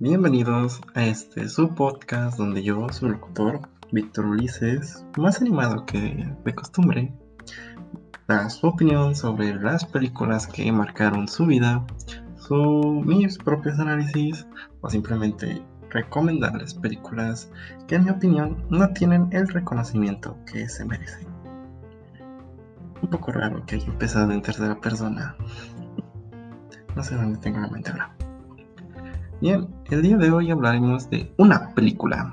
Bienvenidos 0.00 0.80
a 0.94 1.04
este 1.04 1.48
su 1.48 1.72
podcast 1.72 2.36
donde 2.36 2.64
yo, 2.64 2.88
su 2.88 3.08
locutor, 3.08 3.60
Víctor 3.92 4.26
Ulises, 4.26 5.04
más 5.16 5.40
animado 5.40 5.86
que 5.86 6.26
de 6.44 6.54
costumbre, 6.54 7.12
da 8.26 8.50
su 8.50 8.66
opinión 8.66 9.14
sobre 9.14 9.54
las 9.54 9.84
películas 9.84 10.48
que 10.48 10.72
marcaron 10.72 11.28
su 11.28 11.46
vida, 11.46 11.86
su, 12.36 13.02
mis 13.06 13.38
propios 13.38 13.78
análisis 13.78 14.46
o 14.80 14.90
simplemente 14.90 15.62
recomendarles 15.90 16.74
películas 16.74 17.52
que 17.86 17.96
en 17.96 18.04
mi 18.04 18.10
opinión 18.10 18.64
no 18.68 18.88
tienen 18.88 19.28
el 19.30 19.46
reconocimiento 19.46 20.36
que 20.50 20.68
se 20.68 20.84
merecen. 20.84 21.28
Un 23.00 23.10
poco 23.10 23.30
raro 23.30 23.64
que 23.64 23.76
haya 23.76 23.86
empezado 23.86 24.32
en 24.32 24.42
tercera 24.42 24.80
persona. 24.80 25.36
No 26.96 27.04
sé 27.04 27.14
dónde 27.14 27.38
tengo 27.38 27.60
la 27.60 27.68
mente 27.68 27.90
ahora. 27.90 28.19
Bien, 29.40 29.68
el 29.90 30.02
día 30.02 30.18
de 30.18 30.30
hoy 30.30 30.50
hablaremos 30.50 31.08
de 31.08 31.32
una 31.38 31.70
película 31.74 32.30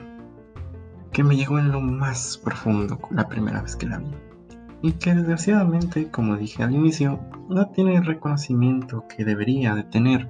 que 1.14 1.24
me 1.24 1.38
llegó 1.38 1.58
en 1.58 1.72
lo 1.72 1.80
más 1.80 2.38
profundo 2.44 3.00
la 3.12 3.30
primera 3.30 3.62
vez 3.62 3.78
que 3.78 3.86
la 3.86 4.00
vi. 4.00 4.12
Y 4.82 4.92
que 4.92 5.14
desgraciadamente, 5.14 6.12
como 6.12 6.36
dije 6.36 6.64
al 6.64 6.76
inicio, 6.76 7.18
no 7.48 7.70
tiene 7.70 7.96
el 7.96 8.06
reconocimiento 8.06 9.06
que 9.08 9.24
debería 9.24 9.74
de 9.74 9.84
tener. 9.84 10.30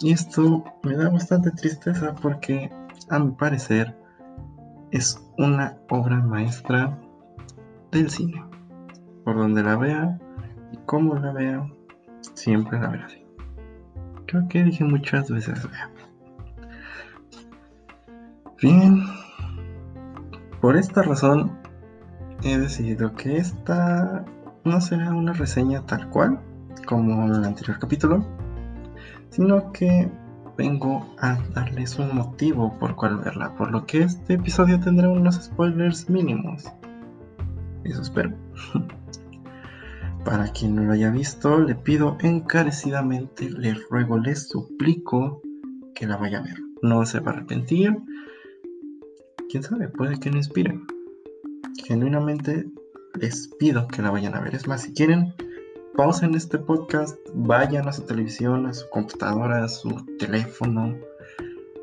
Y 0.00 0.12
esto 0.12 0.62
me 0.84 0.94
da 0.94 1.10
bastante 1.10 1.50
tristeza 1.50 2.14
porque, 2.22 2.70
a 3.08 3.18
mi 3.18 3.32
parecer, 3.32 3.98
es 4.92 5.20
una 5.38 5.76
obra 5.88 6.18
maestra 6.18 6.96
del 7.90 8.10
cine. 8.10 8.44
Por 9.24 9.36
donde 9.36 9.64
la 9.64 9.76
vea 9.76 10.20
y 10.70 10.76
cómo 10.86 11.16
la 11.16 11.32
vea, 11.32 11.68
siempre 12.34 12.78
la 12.78 12.90
veré. 12.90 13.19
Creo 14.30 14.46
que 14.46 14.62
dije 14.62 14.84
muchas 14.84 15.28
veces 15.28 15.66
Bien. 18.62 19.02
Por 20.60 20.76
esta 20.76 21.02
razón 21.02 21.58
he 22.44 22.56
decidido 22.56 23.12
que 23.14 23.38
esta 23.38 24.24
no 24.64 24.80
será 24.80 25.10
una 25.10 25.32
reseña 25.32 25.84
tal 25.84 26.08
cual 26.10 26.38
como 26.86 27.26
en 27.26 27.34
el 27.34 27.44
anterior 27.44 27.80
capítulo, 27.80 28.24
sino 29.30 29.72
que 29.72 30.08
vengo 30.56 31.12
a 31.18 31.36
darles 31.52 31.98
un 31.98 32.14
motivo 32.14 32.78
por 32.78 32.94
cual 32.94 33.18
verla, 33.18 33.56
por 33.56 33.72
lo 33.72 33.84
que 33.84 34.04
este 34.04 34.34
episodio 34.34 34.78
tendrá 34.78 35.08
unos 35.08 35.42
spoilers 35.42 36.08
mínimos. 36.08 36.70
Eso 37.82 38.02
espero. 38.02 38.32
Para 40.24 40.52
quien 40.52 40.76
no 40.76 40.82
lo 40.82 40.92
haya 40.92 41.10
visto, 41.10 41.58
le 41.58 41.74
pido 41.74 42.16
encarecidamente, 42.20 43.50
le 43.50 43.74
ruego, 43.74 44.18
le 44.18 44.36
suplico 44.36 45.40
que 45.94 46.06
la 46.06 46.16
vaya 46.16 46.38
a 46.38 46.42
ver. 46.42 46.58
No 46.82 47.04
se 47.06 47.20
va 47.20 47.30
a 47.30 47.34
arrepentir. 47.34 47.96
Quién 49.48 49.62
sabe, 49.62 49.88
puede 49.88 50.20
que 50.20 50.30
no 50.30 50.36
inspire. 50.36 50.78
Genuinamente 51.84 52.70
les 53.14 53.48
pido 53.58 53.88
que 53.88 54.02
la 54.02 54.10
vayan 54.10 54.34
a 54.34 54.40
ver. 54.40 54.54
Es 54.54 54.68
más, 54.68 54.82
si 54.82 54.92
quieren, 54.92 55.34
pausen 55.96 56.34
este 56.34 56.58
podcast, 56.58 57.16
vayan 57.34 57.88
a 57.88 57.92
su 57.92 58.02
televisión, 58.02 58.66
a 58.66 58.74
su 58.74 58.88
computadora, 58.90 59.64
a 59.64 59.68
su 59.68 59.90
teléfono, 60.18 60.96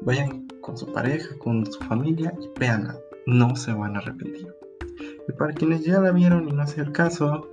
vayan 0.01 0.47
con 0.61 0.77
su 0.77 0.91
pareja, 0.94 1.35
con 1.39 1.66
su 1.66 1.79
familia 1.79 2.33
y 2.39 2.59
véanla. 2.59 2.97
No 3.25 3.55
se 3.55 3.73
van 3.73 3.95
a 3.95 3.99
arrepentir. 3.99 4.53
Y 5.27 5.31
para 5.33 5.53
quienes 5.53 5.83
ya 5.83 5.99
la 5.99 6.11
vieron 6.11 6.47
y 6.47 6.53
no 6.53 6.61
hace 6.61 6.81
el 6.81 6.91
caso, 6.91 7.49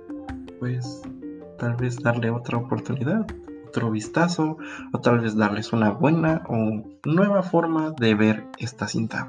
pues 0.65 1.03
tal 1.59 1.75
vez 1.75 2.01
darle 2.01 2.31
otra 2.31 2.57
oportunidad, 2.57 3.27
otro 3.67 3.91
vistazo, 3.91 4.57
o 4.93 4.99
tal 4.99 5.19
vez 5.19 5.35
darles 5.35 5.71
una 5.73 5.91
buena 5.91 6.41
o 6.49 6.81
nueva 7.03 7.43
forma 7.43 7.91
de 7.91 8.15
ver 8.15 8.47
esta 8.57 8.87
cinta. 8.87 9.27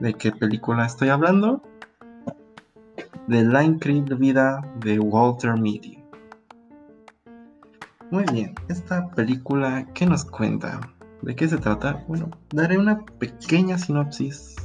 ¿De 0.00 0.14
qué 0.14 0.32
película 0.32 0.86
estoy 0.86 1.10
hablando? 1.10 1.62
De 3.28 3.44
la 3.44 3.62
increíble 3.62 4.16
vida 4.16 4.60
de 4.80 4.98
Walter 4.98 5.56
Mitty. 5.56 6.02
Muy 8.10 8.24
bien, 8.32 8.56
esta 8.68 9.08
película, 9.10 9.86
¿qué 9.94 10.04
nos 10.04 10.24
cuenta? 10.24 10.80
¿De 11.22 11.36
qué 11.36 11.46
se 11.46 11.58
trata? 11.58 12.04
Bueno, 12.08 12.28
daré 12.50 12.76
una 12.76 13.06
pequeña 13.20 13.78
sinopsis 13.78 14.56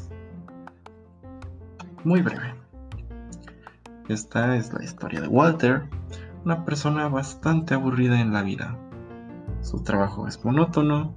muy 2.04 2.24
breve. 2.24 2.63
Esta 4.10 4.58
es 4.58 4.74
la 4.74 4.84
historia 4.84 5.22
de 5.22 5.30
Walter, 5.30 5.84
una 6.44 6.66
persona 6.66 7.08
bastante 7.08 7.74
aburrida 7.74 8.20
en 8.20 8.34
la 8.34 8.44
vida. 8.44 8.78
Su 9.62 9.82
trabajo 9.82 10.28
es 10.28 10.44
monótono, 10.44 11.14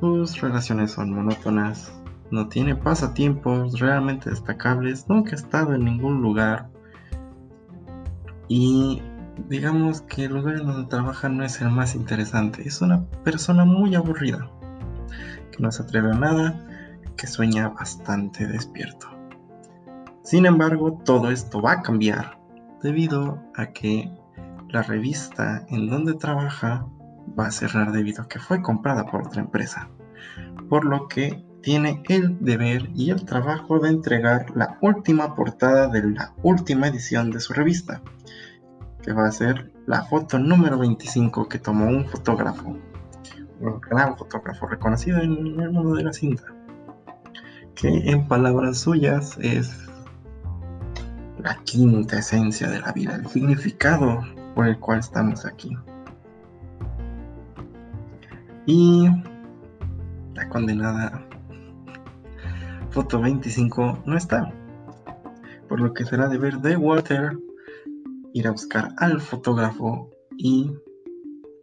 sus 0.00 0.40
relaciones 0.40 0.92
son 0.92 1.12
monótonas, 1.12 1.92
no 2.30 2.48
tiene 2.48 2.74
pasatiempos 2.74 3.78
realmente 3.78 4.30
destacables, 4.30 5.06
nunca 5.08 5.32
ha 5.32 5.34
estado 5.34 5.74
en 5.74 5.84
ningún 5.84 6.22
lugar 6.22 6.70
y 8.48 9.02
digamos 9.50 10.00
que 10.00 10.24
el 10.24 10.32
lugar 10.32 10.56
en 10.56 10.66
donde 10.66 10.88
trabaja 10.88 11.28
no 11.28 11.44
es 11.44 11.60
el 11.60 11.70
más 11.70 11.94
interesante, 11.94 12.66
es 12.66 12.80
una 12.80 13.04
persona 13.22 13.66
muy 13.66 13.94
aburrida, 13.94 14.48
que 15.50 15.62
no 15.62 15.70
se 15.70 15.82
atreve 15.82 16.10
a 16.10 16.14
nada, 16.14 16.58
que 17.18 17.26
sueña 17.26 17.68
bastante 17.68 18.46
despierto. 18.46 19.11
Sin 20.32 20.46
embargo, 20.46 20.98
todo 21.04 21.30
esto 21.30 21.60
va 21.60 21.72
a 21.72 21.82
cambiar 21.82 22.38
debido 22.82 23.42
a 23.54 23.66
que 23.66 24.10
la 24.70 24.80
revista 24.80 25.66
en 25.68 25.90
donde 25.90 26.14
trabaja 26.14 26.86
va 27.38 27.48
a 27.48 27.50
cerrar 27.50 27.92
debido 27.92 28.22
a 28.22 28.28
que 28.28 28.38
fue 28.38 28.62
comprada 28.62 29.04
por 29.04 29.26
otra 29.26 29.42
empresa. 29.42 29.90
Por 30.70 30.86
lo 30.86 31.06
que 31.06 31.44
tiene 31.60 32.02
el 32.08 32.42
deber 32.42 32.88
y 32.94 33.10
el 33.10 33.26
trabajo 33.26 33.78
de 33.78 33.90
entregar 33.90 34.46
la 34.56 34.78
última 34.80 35.34
portada 35.34 35.88
de 35.88 36.02
la 36.02 36.32
última 36.42 36.88
edición 36.88 37.30
de 37.30 37.40
su 37.40 37.52
revista, 37.52 38.00
que 39.02 39.12
va 39.12 39.26
a 39.26 39.32
ser 39.32 39.70
la 39.84 40.04
foto 40.04 40.38
número 40.38 40.78
25 40.78 41.46
que 41.46 41.58
tomó 41.58 41.88
un 41.88 42.06
fotógrafo, 42.06 42.78
un 43.60 43.80
gran 43.82 44.16
fotógrafo 44.16 44.66
reconocido 44.66 45.20
en 45.20 45.60
el 45.60 45.70
mundo 45.70 45.94
de 45.94 46.04
la 46.04 46.12
cinta, 46.14 46.44
que 47.74 48.10
en 48.10 48.26
palabras 48.28 48.78
suyas 48.78 49.36
es 49.38 49.91
la 51.42 51.56
quinta 51.64 52.18
esencia 52.18 52.68
de 52.70 52.80
la 52.80 52.92
vida, 52.92 53.16
el 53.16 53.26
significado 53.26 54.22
por 54.54 54.66
el 54.66 54.78
cual 54.78 55.00
estamos 55.00 55.44
aquí. 55.44 55.76
Y 58.66 59.08
la 60.34 60.48
condenada 60.48 61.26
foto 62.90 63.20
25 63.20 64.02
no 64.06 64.16
está, 64.16 64.52
por 65.68 65.80
lo 65.80 65.92
que 65.94 66.04
será 66.04 66.28
deber 66.28 66.58
de 66.58 66.76
Walter 66.76 67.36
ir 68.34 68.46
a 68.46 68.52
buscar 68.52 68.94
al 68.98 69.20
fotógrafo 69.20 70.10
y 70.36 70.70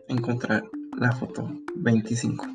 encontrar 0.07 0.66
la 0.97 1.12
foto 1.13 1.50
25. 1.75 2.45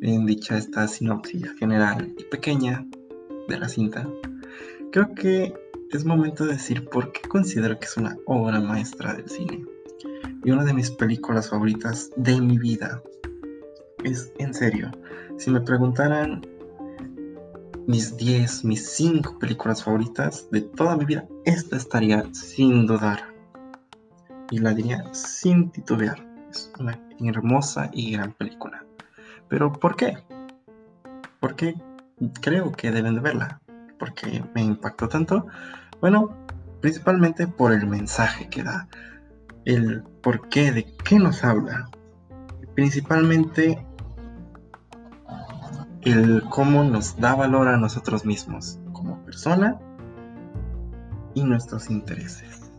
Bien 0.00 0.24
dicha 0.24 0.56
esta 0.56 0.88
sinopsis 0.88 1.52
general 1.58 2.14
y 2.16 2.24
pequeña 2.24 2.86
de 3.48 3.58
la 3.58 3.68
cinta, 3.68 4.08
Creo 4.92 5.14
que 5.14 5.54
es 5.92 6.04
momento 6.04 6.44
de 6.44 6.54
decir 6.54 6.88
por 6.88 7.12
qué 7.12 7.20
considero 7.28 7.78
que 7.78 7.84
es 7.84 7.96
una 7.96 8.16
obra 8.26 8.60
maestra 8.60 9.14
del 9.14 9.28
cine. 9.28 9.64
Y 10.42 10.50
una 10.50 10.64
de 10.64 10.74
mis 10.74 10.90
películas 10.90 11.48
favoritas 11.48 12.10
de 12.16 12.40
mi 12.40 12.58
vida. 12.58 13.00
Es 14.02 14.32
en 14.38 14.52
serio. 14.52 14.90
Si 15.38 15.48
me 15.50 15.60
preguntaran 15.60 16.44
mis 17.86 18.16
10, 18.16 18.64
mis 18.64 18.90
5 18.90 19.38
películas 19.38 19.84
favoritas 19.84 20.50
de 20.50 20.62
toda 20.62 20.96
mi 20.96 21.04
vida, 21.04 21.24
esta 21.44 21.76
estaría 21.76 22.24
sin 22.34 22.86
dudar. 22.86 23.32
Y 24.50 24.58
la 24.58 24.74
diría 24.74 25.04
sin 25.14 25.70
titubear. 25.70 26.18
Es 26.50 26.72
una 26.80 26.98
hermosa 27.20 27.90
y 27.92 28.12
gran 28.12 28.32
película. 28.32 28.84
Pero 29.48 29.72
¿por 29.72 29.94
qué? 29.94 30.18
¿Por 31.38 31.54
qué 31.54 31.76
creo 32.40 32.72
que 32.72 32.90
deben 32.90 33.14
de 33.14 33.20
verla? 33.20 33.60
Porque 34.00 34.42
me 34.54 34.62
impactó 34.62 35.08
tanto? 35.08 35.46
Bueno, 36.00 36.34
principalmente 36.80 37.46
por 37.46 37.72
el 37.72 37.86
mensaje 37.86 38.48
que 38.48 38.64
da, 38.64 38.88
el 39.66 40.02
por 40.22 40.48
qué, 40.48 40.72
de 40.72 40.96
qué 41.04 41.18
nos 41.18 41.44
habla, 41.44 41.88
principalmente 42.74 43.86
el 46.00 46.42
cómo 46.48 46.82
nos 46.82 47.18
da 47.18 47.34
valor 47.34 47.68
a 47.68 47.76
nosotros 47.76 48.24
mismos 48.24 48.80
como 48.92 49.22
persona 49.24 49.78
y 51.34 51.44
nuestros 51.44 51.90
intereses. 51.90 52.72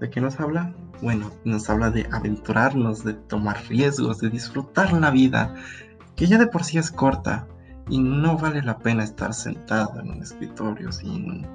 ¿De 0.00 0.10
qué 0.10 0.20
nos 0.20 0.38
habla? 0.38 0.74
Bueno, 1.00 1.30
nos 1.44 1.70
habla 1.70 1.90
de 1.90 2.06
aventurarnos, 2.12 3.04
de 3.04 3.14
tomar 3.14 3.58
riesgos, 3.68 4.18
de 4.18 4.28
disfrutar 4.28 4.92
la 4.92 5.10
vida, 5.10 5.54
que 6.14 6.26
ya 6.26 6.38
de 6.38 6.46
por 6.46 6.64
sí 6.64 6.76
es 6.76 6.90
corta, 6.90 7.46
y 7.88 7.98
no 7.98 8.36
vale 8.36 8.62
la 8.62 8.78
pena 8.78 9.04
estar 9.04 9.32
sentado 9.32 10.00
en 10.00 10.10
un 10.10 10.22
escritorio 10.22 10.92
sin 10.92 11.46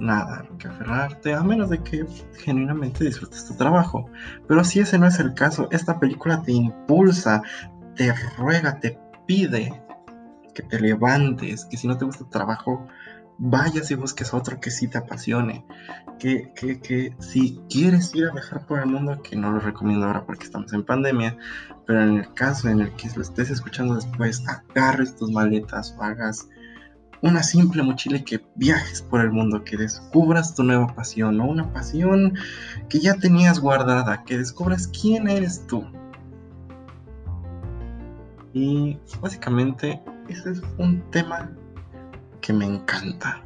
nada 0.00 0.44
que 0.58 0.68
aferrarte, 0.68 1.34
a 1.34 1.42
menos 1.42 1.70
de 1.70 1.82
que 1.82 2.04
genuinamente 2.38 3.04
disfrutes 3.04 3.46
tu 3.46 3.54
trabajo. 3.54 4.10
Pero 4.48 4.64
si 4.64 4.80
ese 4.80 4.98
no 4.98 5.06
es 5.06 5.18
el 5.20 5.34
caso, 5.34 5.68
esta 5.70 5.98
película 5.98 6.42
te 6.42 6.52
impulsa, 6.52 7.42
te 7.94 8.12
ruega, 8.36 8.80
te 8.80 8.98
pide 9.26 9.82
que 10.54 10.62
te 10.62 10.80
levantes, 10.80 11.64
que 11.66 11.76
si 11.76 11.88
no 11.88 11.98
te 11.98 12.04
gusta 12.04 12.24
tu 12.24 12.30
trabajo, 12.30 12.86
vayas 13.38 13.90
y 13.90 13.94
busques 13.94 14.32
otro 14.32 14.60
que 14.60 14.70
sí 14.70 14.88
te 14.88 14.98
apasione. 14.98 15.64
Que, 16.18 16.52
que, 16.54 16.80
que, 16.80 17.14
si 17.18 17.60
quieres 17.68 18.14
ir 18.14 18.26
a 18.26 18.32
viajar 18.32 18.66
por 18.66 18.78
el 18.78 18.86
mundo, 18.86 19.20
que 19.22 19.36
no 19.36 19.52
lo 19.52 19.60
recomiendo 19.60 20.06
ahora 20.06 20.24
porque 20.24 20.44
estamos 20.44 20.72
en 20.72 20.84
pandemia, 20.84 21.36
pero 21.86 22.02
en 22.02 22.18
el 22.18 22.34
caso 22.34 22.68
en 22.68 22.80
el 22.80 22.92
que 22.92 23.08
lo 23.14 23.22
estés 23.22 23.50
escuchando 23.50 23.94
después, 23.96 24.42
agarres 24.46 25.16
tus 25.16 25.30
maletas 25.30 25.94
o 25.98 26.02
hagas 26.02 26.48
una 27.22 27.42
simple 27.42 27.82
mochila 27.82 28.18
y 28.18 28.24
que 28.24 28.44
viajes 28.54 29.00
por 29.00 29.20
el 29.20 29.32
mundo, 29.32 29.64
que 29.64 29.76
descubras 29.76 30.54
tu 30.54 30.62
nueva 30.62 30.94
pasión 30.94 31.40
o 31.40 31.46
una 31.46 31.72
pasión 31.72 32.34
que 32.88 33.00
ya 33.00 33.14
tenías 33.14 33.60
guardada, 33.60 34.24
que 34.24 34.36
descubras 34.36 34.88
quién 34.88 35.28
eres 35.28 35.66
tú. 35.66 35.84
Y 38.52 38.98
básicamente 39.20 40.02
ese 40.28 40.52
es 40.52 40.62
un 40.78 41.02
tema 41.10 41.50
que 42.44 42.52
me 42.52 42.66
encanta. 42.66 43.42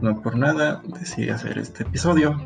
No 0.00 0.22
por 0.22 0.38
nada 0.38 0.80
decidí 1.00 1.30
hacer 1.30 1.58
este 1.58 1.82
episodio. 1.82 2.36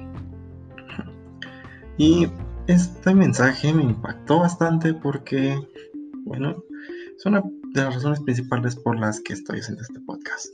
Y 1.98 2.26
este 2.66 3.14
mensaje 3.14 3.74
me 3.74 3.82
impactó 3.82 4.38
bastante 4.40 4.94
porque, 4.94 5.60
bueno, 6.24 6.64
es 7.14 7.26
una 7.26 7.42
de 7.42 7.82
las 7.82 7.96
razones 7.96 8.20
principales 8.20 8.76
por 8.76 8.98
las 8.98 9.20
que 9.20 9.34
estoy 9.34 9.60
haciendo 9.60 9.82
este 9.82 10.00
podcast. 10.00 10.48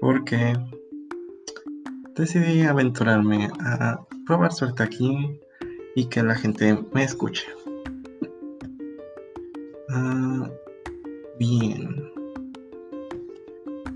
Porque 0.00 0.56
decidí 2.14 2.62
aventurarme 2.62 3.50
a 3.58 3.98
probar 4.24 4.52
suerte 4.52 4.84
aquí 4.84 5.40
y 5.96 6.08
que 6.08 6.22
la 6.22 6.36
gente 6.36 6.78
me 6.92 7.02
escuche. 7.02 7.46
Ah, 9.90 10.48
bien. 11.40 12.11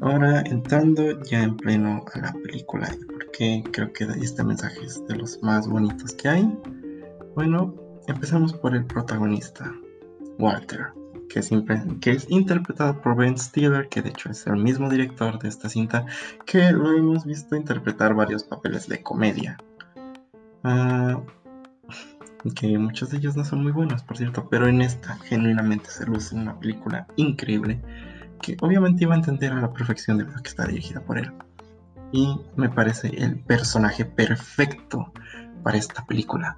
Ahora 0.06 0.40
entrando 0.42 1.20
ya 1.24 1.42
en 1.42 1.56
pleno 1.56 2.04
a 2.14 2.18
la 2.20 2.32
película, 2.32 2.88
porque 3.12 3.64
creo 3.72 3.92
que 3.92 4.04
este 4.04 4.44
mensaje 4.44 4.78
es 4.84 5.04
de 5.08 5.16
los 5.16 5.42
más 5.42 5.66
bonitos 5.66 6.12
que 6.12 6.28
hay. 6.28 6.58
Bueno, 7.34 7.74
empezamos 8.06 8.52
por 8.52 8.76
el 8.76 8.84
protagonista, 8.84 9.74
Walter 10.38 10.92
que 11.28 11.40
es, 11.40 11.50
que 12.00 12.12
es 12.12 12.30
interpretado 12.30 13.00
por 13.00 13.16
Ben 13.16 13.36
Stiller, 13.36 13.88
que 13.88 14.00
de 14.00 14.10
hecho 14.10 14.30
es 14.30 14.46
el 14.46 14.56
mismo 14.58 14.88
director 14.88 15.40
de 15.40 15.48
esta 15.48 15.68
cinta, 15.68 16.06
que 16.44 16.70
lo 16.70 16.92
hemos 16.92 17.24
visto 17.24 17.56
interpretar 17.56 18.14
varios 18.14 18.44
papeles 18.44 18.88
de 18.88 19.02
comedia. 19.02 19.58
Uh, 20.62 21.20
que 22.54 22.78
muchos 22.78 23.10
de 23.10 23.18
ellos 23.18 23.36
no 23.36 23.44
son 23.44 23.64
muy 23.64 23.72
buenos, 23.72 24.04
por 24.04 24.16
cierto, 24.16 24.48
pero 24.48 24.68
en 24.68 24.82
esta 24.82 25.16
genuinamente 25.16 25.90
se 25.90 26.06
luce 26.06 26.36
una 26.36 26.58
película 26.60 27.08
increíble, 27.16 27.80
que 28.46 28.56
obviamente 28.60 29.02
iba 29.02 29.14
a 29.14 29.18
entender 29.18 29.52
a 29.52 29.60
la 29.60 29.72
perfección 29.72 30.18
de 30.18 30.24
lo 30.24 30.40
que 30.40 30.48
está 30.48 30.66
dirigida 30.66 31.00
por 31.00 31.18
él. 31.18 31.32
Y 32.12 32.40
me 32.54 32.68
parece 32.68 33.08
el 33.08 33.40
personaje 33.40 34.04
perfecto 34.04 35.12
para 35.64 35.76
esta 35.76 36.06
película 36.06 36.56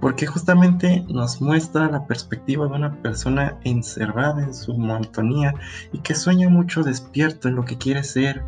porque 0.00 0.26
justamente 0.26 1.04
nos 1.08 1.40
muestra 1.40 1.90
la 1.90 2.06
perspectiva 2.06 2.66
de 2.66 2.74
una 2.74 3.02
persona 3.02 3.58
encerrada 3.64 4.42
en 4.42 4.54
su 4.54 4.76
monotonía 4.76 5.54
y 5.92 5.98
que 5.98 6.14
sueña 6.14 6.48
mucho 6.48 6.82
despierto 6.82 7.48
en 7.48 7.56
lo 7.56 7.64
que 7.64 7.78
quiere 7.78 8.04
ser, 8.04 8.42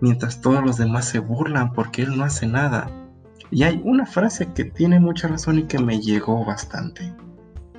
mientras 0.00 0.40
todos 0.40 0.64
los 0.64 0.78
demás 0.78 1.04
se 1.06 1.18
burlan 1.18 1.72
porque 1.72 2.02
él 2.02 2.16
no 2.16 2.24
hace 2.24 2.46
nada. 2.46 2.90
Y 3.50 3.64
hay 3.64 3.82
una 3.84 4.06
frase 4.06 4.52
que 4.54 4.64
tiene 4.64 4.98
mucha 4.98 5.28
razón 5.28 5.58
y 5.58 5.64
que 5.64 5.78
me 5.78 6.00
llegó 6.00 6.42
bastante. 6.44 7.14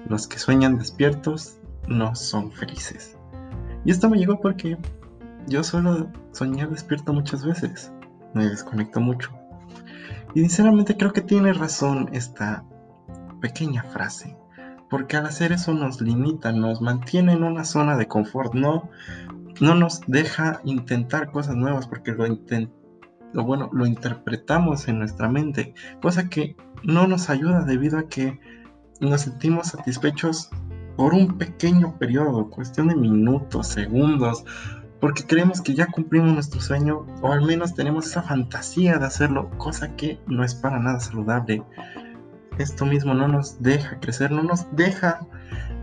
Los 0.08 0.28
que 0.28 0.38
sueñan 0.38 0.78
despiertos 0.78 1.58
no 1.88 2.16
son 2.16 2.52
felices. 2.52 3.13
Y 3.86 3.92
esto 3.92 4.10
me 4.10 4.18
llegó 4.18 4.40
porque 4.40 4.78
yo 5.48 5.64
suelo 5.64 6.10
soñar 6.32 6.70
despierto 6.70 7.14
muchas 7.14 7.46
veces. 7.46 7.92
Me 8.34 8.48
desconecto 8.48 9.00
mucho. 9.00 9.32
Y 10.34 10.40
sinceramente 10.40 10.98
creo 10.98 11.14
que 11.14 11.22
tiene 11.22 11.54
razón 11.54 12.10
esta 12.14 12.66
pequeña 13.40 13.84
frase, 13.84 14.38
porque 14.90 15.18
al 15.18 15.26
hacer 15.26 15.52
eso 15.52 15.74
nos 15.74 16.02
limita, 16.02 16.52
nos 16.52 16.82
mantiene 16.82 17.34
en 17.34 17.44
una 17.44 17.66
zona 17.66 17.98
de 17.98 18.08
confort, 18.08 18.56
no, 18.56 18.90
no 19.62 19.76
nos 19.76 20.02
deja 20.08 20.62
intentar 20.64 21.30
cosas 21.30 21.56
nuevas 21.56 21.88
porque 21.88 22.14
lo, 22.14 22.26
lo, 22.26 23.44
bueno, 23.44 23.70
lo 23.74 23.86
interpretamos 23.86 24.88
en 24.88 25.00
nuestra 25.00 25.30
mente, 25.30 25.76
cosa 26.02 26.30
que 26.30 26.56
no 26.84 27.06
nos 27.06 27.30
ayuda 27.30 27.64
debido 27.64 28.00
a 28.00 28.08
que 28.08 28.40
nos 29.02 29.22
sentimos 29.22 29.68
satisfechos 29.68 30.50
por 30.96 31.14
un 31.14 31.38
pequeño 31.38 31.98
periodo, 31.98 32.50
cuestión 32.50 32.88
de 32.88 32.96
minutos, 32.96 33.68
segundos, 33.68 34.46
porque 35.00 35.26
creemos 35.26 35.62
que 35.62 35.74
ya 35.74 35.88
cumplimos 35.88 36.34
nuestro 36.34 36.62
sueño 36.62 37.06
o 37.22 37.32
al 37.32 37.42
menos 37.42 37.76
tenemos 37.76 38.08
esa 38.08 38.22
fantasía 38.22 38.98
de 38.98 39.06
hacerlo, 39.06 39.50
cosa 39.58 39.96
que 39.96 40.20
no 40.28 40.44
es 40.44 40.56
para 40.56 40.80
nada 40.80 41.00
saludable 41.00 41.64
esto 42.58 42.86
mismo 42.86 43.14
no 43.14 43.28
nos 43.28 43.62
deja 43.62 44.00
crecer, 44.00 44.32
no 44.32 44.44
nos 44.44 44.68
deja 44.76 45.20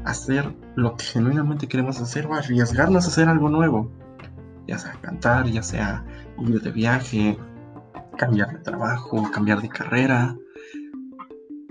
hacer 0.05 0.55
lo 0.77 0.97
que 0.97 1.05
genuinamente 1.05 1.69
queremos 1.69 2.01
hacer 2.01 2.27
o 2.27 2.35
arriesgarnos 2.35 3.05
a 3.05 3.09
hacer 3.09 3.29
algo 3.29 3.49
nuevo. 3.49 3.91
Ya 4.67 4.79
sea 4.79 4.93
cantar, 5.01 5.47
ya 5.47 5.63
sea 5.63 6.05
ir 6.39 6.61
de 6.63 6.71
viaje, 6.71 7.39
cambiar 8.17 8.53
de 8.53 8.59
trabajo, 8.59 9.31
cambiar 9.33 9.61
de 9.61 9.69
carrera. 9.69 10.37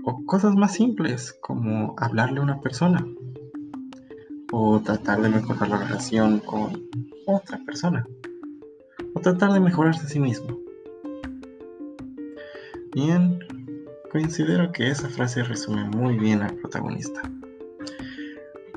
O 0.04 0.24
cosas 0.26 0.54
más 0.54 0.74
simples 0.74 1.36
como 1.40 1.94
hablarle 1.98 2.40
a 2.40 2.42
una 2.42 2.60
persona. 2.60 3.04
O 4.52 4.80
tratar 4.80 5.20
de 5.20 5.28
mejorar 5.28 5.68
la 5.68 5.78
relación 5.78 6.40
con 6.40 6.82
otra 7.26 7.58
persona. 7.64 8.06
O 9.14 9.20
tratar 9.20 9.52
de 9.52 9.60
mejorarse 9.60 10.06
a 10.06 10.08
sí 10.08 10.18
mismo. 10.18 10.58
Bien, 12.92 13.38
Considero 14.10 14.72
que 14.72 14.90
esa 14.90 15.08
frase 15.08 15.44
resume 15.44 15.84
muy 15.84 16.18
bien 16.18 16.42
al 16.42 16.52
protagonista. 16.56 17.22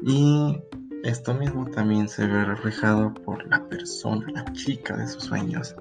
Y 0.04 0.62
esto 1.04 1.34
mismo 1.34 1.66
también 1.72 2.08
se 2.08 2.28
ve 2.28 2.46
reflejado 2.46 3.16
por 3.16 3.44
la 3.50 3.68
persona, 3.68 4.28
la 4.32 4.46
chica 4.54 4.96
de 4.96 5.08
sus 5.08 5.24
sueños, 5.24 5.76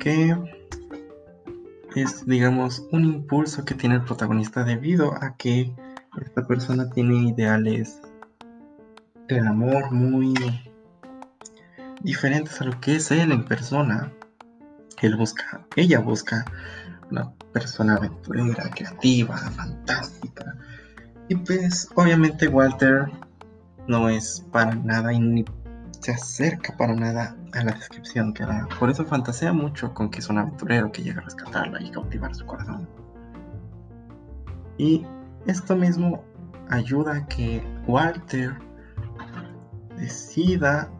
que 0.00 0.36
es, 1.94 2.26
digamos, 2.26 2.84
un 2.90 3.04
impulso 3.04 3.64
que 3.64 3.74
tiene 3.74 3.94
el 3.96 4.04
protagonista 4.04 4.64
debido 4.64 5.14
a 5.14 5.36
que 5.36 5.72
esta 6.20 6.44
persona 6.44 6.90
tiene 6.90 7.28
ideales 7.28 8.00
del 9.28 9.46
amor 9.46 9.90
muy 9.92 10.34
diferentes 12.00 12.60
a 12.60 12.64
lo 12.64 12.80
que 12.80 12.96
es 12.96 13.10
él 13.10 13.30
en 13.30 13.44
persona. 13.44 14.10
Él 15.00 15.16
busca, 15.16 15.60
ella 15.76 16.00
busca 16.00 16.44
una 17.10 17.32
persona 17.52 17.96
aventurera, 17.96 18.70
creativa, 18.70 19.36
fantástica. 19.36 20.56
Y 21.28 21.36
pues 21.36 21.88
obviamente 21.94 22.48
Walter 22.48 23.10
no 23.86 24.08
es 24.08 24.44
para 24.50 24.74
nada 24.74 25.12
y 25.12 25.20
ni 25.20 25.44
se 26.00 26.12
acerca 26.12 26.76
para 26.76 26.94
nada 26.94 27.36
a 27.52 27.64
la 27.64 27.72
descripción 27.72 28.32
que 28.32 28.44
da. 28.44 28.66
Por 28.78 28.90
eso 28.90 29.04
fantasea 29.04 29.52
mucho 29.52 29.92
con 29.94 30.10
que 30.10 30.20
es 30.20 30.28
un 30.28 30.38
aventurero 30.38 30.90
que 30.90 31.02
llega 31.02 31.20
a 31.20 31.24
rescatarla 31.24 31.82
y 31.82 31.90
cautivar 31.90 32.34
su 32.34 32.46
corazón. 32.46 32.88
Y 34.78 35.04
esto 35.46 35.76
mismo 35.76 36.24
ayuda 36.70 37.16
a 37.16 37.26
que 37.26 37.62
Walter 37.86 38.67
decida 39.98 40.90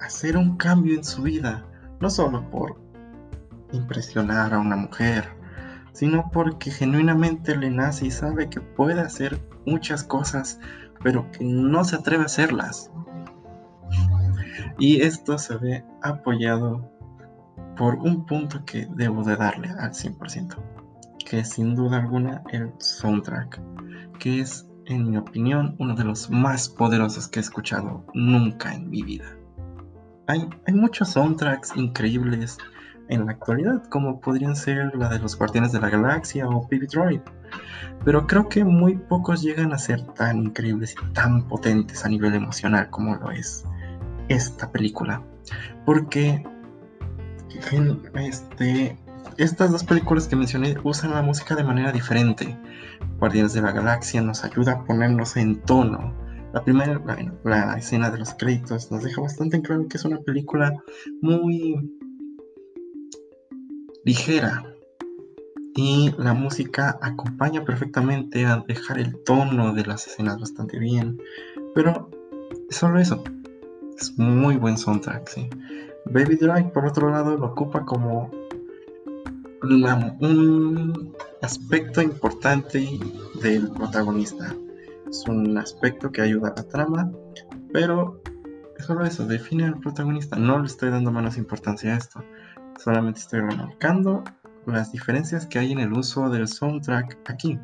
hacer 0.00 0.36
un 0.36 0.56
cambio 0.56 0.94
en 0.94 1.04
su 1.04 1.22
vida, 1.22 1.64
no 2.00 2.10
solo 2.10 2.48
por 2.50 2.80
impresionar 3.72 4.52
a 4.54 4.58
una 4.58 4.76
mujer 4.76 5.42
sino 5.92 6.30
porque 6.32 6.70
genuinamente 6.70 7.56
le 7.56 7.70
nace 7.70 8.06
y 8.06 8.10
sabe 8.10 8.48
que 8.48 8.60
puede 8.60 9.00
hacer 9.00 9.40
muchas 9.66 10.02
cosas, 10.02 10.58
pero 11.02 11.30
que 11.32 11.44
no 11.44 11.84
se 11.84 11.96
atreve 11.96 12.22
a 12.22 12.26
hacerlas. 12.26 12.90
Y 14.78 15.02
esto 15.02 15.38
se 15.38 15.56
ve 15.56 15.84
apoyado 16.02 16.90
por 17.76 17.96
un 17.96 18.24
punto 18.26 18.64
que 18.64 18.88
debo 18.96 19.22
de 19.22 19.36
darle 19.36 19.68
al 19.78 19.92
100%, 19.92 20.56
que 21.24 21.40
es 21.40 21.50
sin 21.50 21.74
duda 21.74 21.98
alguna 21.98 22.42
el 22.52 22.72
soundtrack, 22.78 23.60
que 24.18 24.40
es, 24.40 24.66
en 24.86 25.10
mi 25.10 25.16
opinión, 25.16 25.74
uno 25.78 25.94
de 25.94 26.04
los 26.04 26.30
más 26.30 26.68
poderosos 26.68 27.28
que 27.28 27.40
he 27.40 27.42
escuchado 27.42 28.04
nunca 28.14 28.74
en 28.74 28.90
mi 28.90 29.02
vida. 29.02 29.36
Hay, 30.26 30.48
muchos 30.72 31.10
soundtracks 31.10 31.76
increíbles 31.76 32.58
en 33.08 33.26
la 33.26 33.32
actualidad, 33.32 33.84
como 33.90 34.20
podrían 34.20 34.56
ser 34.56 34.94
la 34.96 35.08
de 35.08 35.18
los 35.18 35.36
Guardianes 35.36 35.72
de 35.72 35.80
la 35.80 35.90
Galaxia 35.90 36.48
o 36.48 36.62
Baby 36.62 36.86
Droid. 36.86 37.20
Pero 38.04 38.26
creo 38.26 38.48
que 38.48 38.64
muy 38.64 38.96
pocos 38.96 39.42
llegan 39.42 39.72
a 39.72 39.78
ser 39.78 40.02
tan 40.14 40.38
increíbles 40.38 40.94
y 40.94 41.12
tan 41.12 41.46
potentes 41.48 42.04
a 42.04 42.08
nivel 42.08 42.34
emocional 42.34 42.88
como 42.90 43.16
lo 43.16 43.30
es 43.30 43.64
esta 44.28 44.70
película. 44.70 45.22
Porque 45.84 46.44
este, 48.14 48.96
estas 49.36 49.72
dos 49.72 49.84
películas 49.84 50.28
que 50.28 50.36
mencioné 50.36 50.76
usan 50.84 51.12
la 51.12 51.22
música 51.22 51.54
de 51.54 51.64
manera 51.64 51.92
diferente. 51.92 52.58
Guardianes 53.18 53.52
de 53.54 53.62
la 53.62 53.72
Galaxia 53.72 54.20
nos 54.20 54.44
ayuda 54.44 54.72
a 54.72 54.84
ponernos 54.84 55.36
en 55.36 55.60
tono. 55.62 56.14
La 56.52 56.62
primera, 56.62 57.00
la 57.44 57.74
escena 57.78 58.10
de 58.10 58.18
los 58.18 58.34
créditos 58.34 58.90
nos 58.90 59.02
deja 59.02 59.22
bastante 59.22 59.56
en 59.56 59.62
claro 59.62 59.88
que 59.88 59.96
es 59.96 60.04
una 60.04 60.20
película 60.20 60.82
muy 61.20 61.76
ligera. 64.04 64.64
Y 65.74 66.12
la 66.18 66.34
música 66.34 66.98
acompaña 67.00 67.64
perfectamente 67.64 68.44
a 68.44 68.62
dejar 68.68 68.98
el 68.98 69.16
tono 69.24 69.72
de 69.72 69.86
las 69.86 70.06
escenas 70.06 70.38
bastante 70.38 70.78
bien. 70.78 71.18
Pero 71.74 72.10
solo 72.68 72.98
eso. 72.98 73.24
Es 73.98 74.18
muy 74.18 74.56
buen 74.56 74.76
soundtrack, 74.76 75.28
sí. 75.28 75.48
Baby 76.06 76.36
Drive, 76.36 76.70
por 76.74 76.84
otro 76.84 77.10
lado, 77.10 77.36
lo 77.36 77.46
ocupa 77.46 77.84
como 77.84 78.30
un 79.62 81.14
aspecto 81.42 82.02
importante 82.02 82.98
del 83.42 83.70
protagonista. 83.70 84.54
Es 85.08 85.24
un 85.28 85.56
aspecto 85.58 86.10
que 86.10 86.22
ayuda 86.22 86.48
a 86.48 86.54
la 86.56 86.68
trama, 86.68 87.12
pero 87.72 88.22
solo 88.78 89.04
eso, 89.04 89.26
define 89.26 89.64
al 89.64 89.78
protagonista. 89.78 90.36
No 90.36 90.58
le 90.58 90.66
estoy 90.66 90.90
dando 90.90 91.12
menos 91.12 91.36
importancia 91.36 91.94
a 91.94 91.98
esto. 91.98 92.24
Solamente 92.78 93.20
estoy 93.20 93.40
remarcando 93.40 94.24
las 94.66 94.92
diferencias 94.92 95.46
que 95.46 95.58
hay 95.58 95.72
en 95.72 95.80
el 95.80 95.92
uso 95.92 96.28
del 96.30 96.48
soundtrack 96.48 97.18
aquí. 97.26 97.58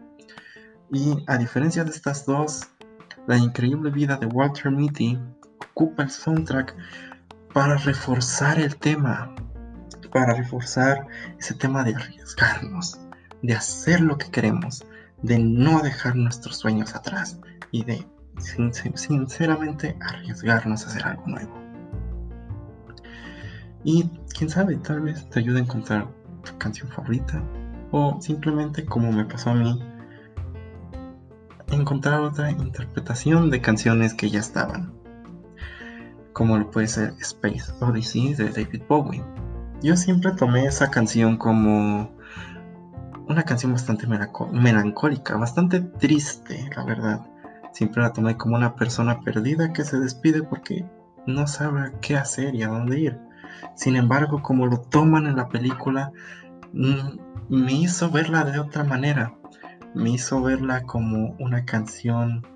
Y 0.93 1.23
a 1.27 1.37
diferencia 1.37 1.85
de 1.85 1.91
estas 1.91 2.25
dos, 2.27 2.63
la 3.27 3.37
increíble 3.37 3.91
vida 3.91 4.17
de 4.17 4.27
Walter 4.27 4.71
Mitty 4.71 5.19
ocupa 5.71 6.05
el 6.05 6.11
soundtrack 6.11 6.75
para 7.53 7.77
reforzar 7.77 8.59
el 8.59 8.77
tema, 8.77 9.35
para 10.13 10.35
reforzar 10.35 11.07
ese 11.39 11.55
tema 11.55 11.85
de 11.85 11.95
arriesgarnos, 11.95 12.99
de 13.43 13.55
hacer 13.55 14.01
lo 14.01 14.19
que 14.19 14.31
queremos, 14.31 14.85
de 15.23 15.39
no 15.39 15.81
dejar 15.81 16.17
nuestros 16.17 16.57
sueños 16.57 16.95
atrás 16.95 17.39
y 17.71 17.85
de 17.85 18.07
sinceramente 18.39 19.97
arriesgarnos 20.01 20.85
a 20.85 20.89
hacer 20.89 21.05
algo 21.05 21.27
nuevo. 21.27 21.55
Y 23.85 24.11
quién 24.37 24.51
sabe, 24.51 24.77
tal 24.77 25.01
vez 25.01 25.29
te 25.31 25.41
ayude 25.41 25.59
a 25.59 25.63
encontrar 25.63 26.09
tu 26.45 26.57
canción 26.59 26.89
favorita 26.89 27.43
o 27.91 28.21
simplemente 28.21 28.85
como 28.85 29.11
me 29.13 29.25
pasó 29.25 29.51
a 29.51 29.55
mí, 29.55 29.83
encontrar 31.71 32.21
otra 32.21 32.51
interpretación 32.51 33.51
de 33.51 33.61
canciones 33.61 34.15
que 34.15 34.31
ya 34.31 34.41
estaban, 34.41 34.93
como 36.33 36.59
lo 36.59 36.71
puede 36.71 36.87
ser 36.87 37.15
Space 37.21 37.73
Odyssey 37.81 38.35
de 38.35 38.51
David 38.51 38.83
Bowie 38.89 39.23
yo 39.83 39.97
siempre 39.97 40.33
tomé 40.33 40.65
esa 40.65 40.91
canción 40.91 41.37
como 41.37 42.11
una 43.29 43.43
canción 43.45 43.73
bastante 43.73 44.07
melancólica, 44.07 45.37
bastante 45.37 45.81
triste, 45.81 46.69
la 46.75 46.85
verdad. 46.85 47.27
Siempre 47.73 48.03
la 48.03 48.13
tomé 48.13 48.37
como 48.37 48.57
una 48.57 48.75
persona 48.75 49.21
perdida 49.21 49.73
que 49.73 49.85
se 49.85 50.01
despide 50.01 50.43
porque 50.43 50.85
no 51.27 51.47
sabe 51.47 51.93
qué 52.01 52.17
hacer 52.17 52.55
y 52.55 52.63
a 52.63 52.69
dónde 52.69 52.99
ir. 52.99 53.21
Sin 53.75 53.97
embargo, 53.97 54.43
como 54.43 54.67
lo 54.67 54.81
toman 54.81 55.27
en 55.27 55.37
la 55.37 55.49
película, 55.49 56.11
mm, 56.73 57.19
me 57.49 57.73
hizo 57.73 58.11
verla 58.11 58.45
de 58.45 58.59
otra 58.59 58.85
manera. 58.85 59.35
Me 59.95 60.11
hizo 60.11 60.43
verla 60.43 60.83
como 60.83 61.37
una 61.39 61.65
canción 61.65 62.47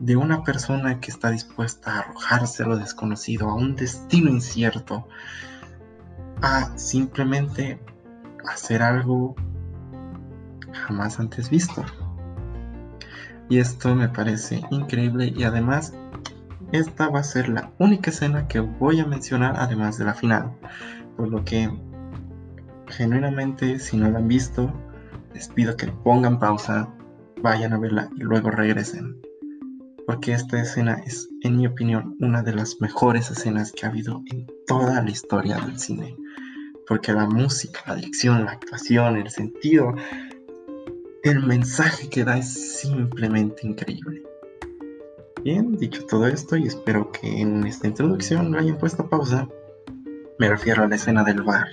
de 0.00 0.16
una 0.16 0.44
persona 0.44 1.00
que 1.00 1.10
está 1.10 1.30
dispuesta 1.30 1.92
a 1.92 1.98
arrojarse 2.00 2.62
a 2.62 2.66
lo 2.66 2.76
desconocido, 2.76 3.48
a 3.48 3.54
un 3.54 3.74
destino 3.74 4.30
incierto, 4.30 5.08
a 6.42 6.76
simplemente 6.78 7.80
hacer 8.48 8.82
algo 8.82 9.34
jamás 10.72 11.18
antes 11.18 11.50
visto. 11.50 11.84
Y 13.48 13.58
esto 13.58 13.94
me 13.94 14.08
parece 14.08 14.62
increíble 14.70 15.32
y 15.34 15.44
además 15.44 15.94
esta 16.72 17.08
va 17.08 17.20
a 17.20 17.24
ser 17.24 17.48
la 17.48 17.72
única 17.78 18.10
escena 18.10 18.46
que 18.46 18.60
voy 18.60 19.00
a 19.00 19.06
mencionar 19.06 19.54
además 19.56 19.98
de 19.98 20.04
la 20.04 20.14
final. 20.14 20.52
Por 21.16 21.28
lo 21.28 21.44
que 21.44 21.70
genuinamente 22.88 23.78
si 23.78 23.96
no 23.96 24.10
la 24.10 24.18
han 24.18 24.28
visto, 24.28 24.72
les 25.34 25.48
pido 25.48 25.76
que 25.76 25.88
pongan 25.88 26.38
pausa, 26.38 26.88
vayan 27.42 27.72
a 27.72 27.78
verla 27.78 28.10
y 28.16 28.20
luego 28.20 28.50
regresen. 28.50 29.16
Porque 30.06 30.32
esta 30.32 30.60
escena 30.60 31.02
es, 31.04 31.28
en 31.42 31.58
mi 31.58 31.66
opinión, 31.66 32.16
una 32.20 32.42
de 32.42 32.54
las 32.54 32.80
mejores 32.80 33.30
escenas 33.30 33.72
que 33.72 33.84
ha 33.84 33.90
habido 33.90 34.22
en 34.26 34.46
toda 34.66 35.02
la 35.02 35.10
historia 35.10 35.58
del 35.58 35.78
cine 35.78 36.16
porque 36.88 37.12
la 37.12 37.26
música, 37.26 37.82
la 37.86 37.96
dirección, 37.96 38.46
la 38.46 38.52
actuación, 38.52 39.18
el 39.18 39.28
sentido, 39.30 39.94
el 41.22 41.46
mensaje 41.46 42.08
que 42.08 42.24
da 42.24 42.38
es 42.38 42.80
simplemente 42.80 43.66
increíble. 43.66 44.22
Bien, 45.44 45.76
dicho 45.76 46.04
todo 46.06 46.26
esto, 46.26 46.56
y 46.56 46.66
espero 46.66 47.12
que 47.12 47.42
en 47.42 47.66
esta 47.66 47.86
introducción 47.86 48.50
no 48.50 48.58
hayan 48.58 48.78
puesto 48.78 49.08
pausa, 49.08 49.46
me 50.38 50.48
refiero 50.48 50.82
a 50.82 50.88
la 50.88 50.96
escena 50.96 51.22
del 51.22 51.42
bar. 51.42 51.68